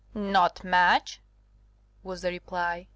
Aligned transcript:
"Not 0.15 0.63
much," 0.63 1.21
was 2.01 2.23
the 2.23 2.29
reply. 2.31 2.87